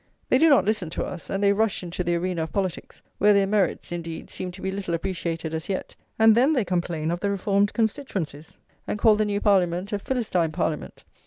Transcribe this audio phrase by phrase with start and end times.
[0.29, 3.03] They do not listen [lviii] to us, and they rush into the arena of politics,
[3.19, 7.11] where their merits, indeed, seem to be little appreciated as yet; and then they complain
[7.11, 11.03] of the reformed constituencies, and call the new Parliament a Philistine Parliament.